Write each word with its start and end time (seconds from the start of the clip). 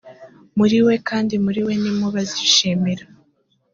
muri 0.57 0.77
we 0.85 0.95
kandi 1.09 1.33
muri 1.45 1.59
we 1.67 1.73
ni 1.81 1.91
mo 1.97 2.07
bazishimira 2.15 3.03